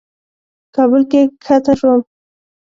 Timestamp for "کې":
1.11-1.21